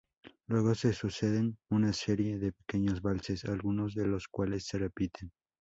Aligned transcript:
Luego 0.47 0.73
se 0.73 0.93
suceden 0.93 1.59
una 1.69 1.93
serie 1.93 2.39
de 2.39 2.53
pequeños 2.53 3.03
valses, 3.03 3.45
algunos 3.45 3.93
de 3.93 4.07
los 4.07 4.27
cuales 4.27 4.65
se 4.65 4.79
repiten. 4.79 5.31